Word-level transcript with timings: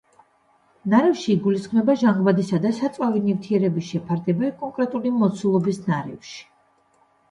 ნარევში 0.93 1.29
იგულისხმება 1.33 1.97
ჟანგბადისა 2.05 2.61
და 2.65 2.73
საწვავი 2.79 3.23
ნივთიერების 3.29 3.93
შეფარდება 3.93 4.53
კონკრეტული 4.67 5.17
მოცულობის 5.23 5.87
ნარევში. 5.91 6.39